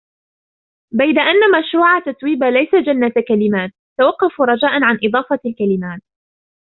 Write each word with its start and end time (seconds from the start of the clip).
بَيْدَ 0.93 1.17
أن 1.17 1.59
مشروع 1.59 1.99
تتويبا 1.99 2.45
ليس" 2.45 2.75
جنّة 2.87 3.13
كلمات". 3.27 3.71
توقفوا 3.99 4.45
رجاءً 4.45 4.71
عن 4.83 4.99
إضافة 5.03 5.39
الكلمات. 5.45 6.01